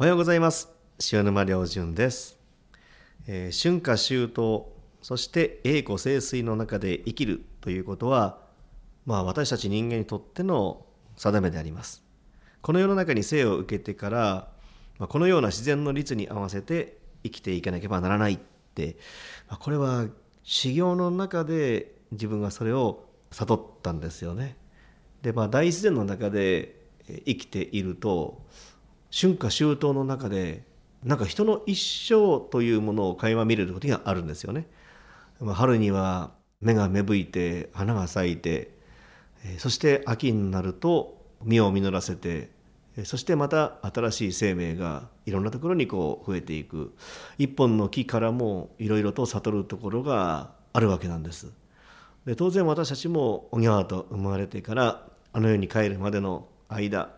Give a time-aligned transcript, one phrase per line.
[0.00, 0.70] おはようございます。
[1.12, 2.38] 塩沼良純です、
[3.26, 4.64] えー春夏秋冬
[5.02, 8.38] そして栄枯盛衰の中で生きるということは
[9.04, 10.86] まあ私たち人間にとっての
[11.18, 12.02] 定めであります。
[12.62, 14.48] この世の中に生を受けてから、
[14.98, 18.38] まあ、このような自然の律に合わせて生きていかなければならないっ
[18.74, 18.96] て、
[19.50, 20.06] まあ、これは
[20.44, 24.56] 修行の中で自分はそれを悟ったんですよね。
[25.20, 26.86] でまあ大自然の中で
[27.26, 28.46] 生きていると
[29.10, 30.64] 春夏秋冬の中で
[31.04, 34.66] なんか人の一生というものを垣間見れることがあるんですよね。
[35.40, 38.76] 春には芽が芽吹いて花が咲いて
[39.58, 42.50] そして秋になると実を実らせて
[43.04, 46.94] そしてまた新しい生命がいろんなところにこう増えていく
[47.38, 51.50] 一本の木からもいろいろと悟るところがあるわけなんです。
[52.26, 57.08] で当然私たちもおぎゃーと生まれてからあの世に帰るまでの間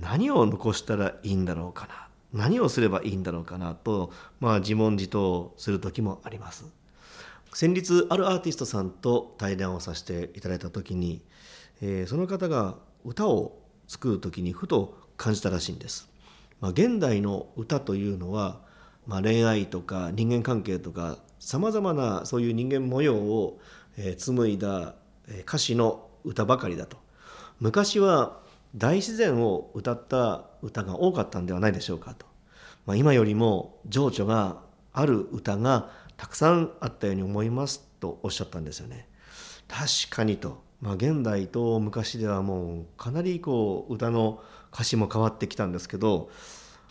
[0.00, 1.86] 何を残したらいいんだろうか
[2.32, 2.44] な？
[2.44, 4.10] 何をすればいいんだろうかなと、
[4.40, 6.64] まあ、自問自答する時もあります。
[7.52, 11.20] 先日あるアーティストさんと対談をさせていただいた時に、
[11.82, 16.08] えーその方が歌を作る時にふと感じたらしいんです、
[16.60, 18.60] まあ、現代の歌というのは、
[19.06, 23.60] まあ、恋愛とか人間関係とかさまざまなそういう人間模様を、
[24.16, 24.94] 紡いだ
[25.40, 26.96] 歌詞の歌ばかりだと。
[27.60, 28.40] 昔は
[28.74, 32.26] 大自然を歌った歌が多かったんではないでしょうかと、
[32.86, 34.60] まあ、今よりも情緒が
[34.92, 39.08] ある歌がたくさんあったように思いますとおっしゃったんですよね。
[39.68, 46.30] 確かにと、まあ、現代と昔ではもうかなりこう歌の歌詞も変わってきたんですけど、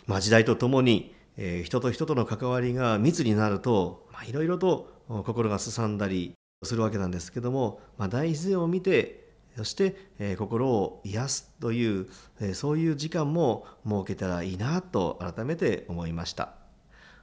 [0.06, 9.21] まあ、時代とともに、えー人と人との関わりが密になるといろいろと心がすさんだりするわけなんですけども、まあ、大自然を見て
[9.56, 12.08] そして、えー心を癒すという、
[12.40, 16.54] えーそういう時間も設けたらいいなと改めて思いました。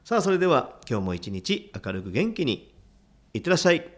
[0.04, 2.74] さあそれでは今日も一日明るく元気に
[3.34, 3.90] いってらっしゃい。